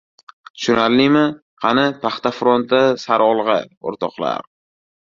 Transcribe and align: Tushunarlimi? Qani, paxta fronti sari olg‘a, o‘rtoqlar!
Tushunarlimi? 0.61 1.21
Qani, 1.65 1.85
paxta 2.07 2.35
fronti 2.41 2.83
sari 3.07 3.31
olg‘a, 3.31 3.61
o‘rtoqlar! 3.93 4.53